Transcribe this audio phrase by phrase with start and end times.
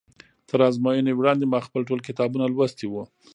[0.49, 3.03] تر ازموینې وړاندې ما خپل ټول کتابونه لوستي وو.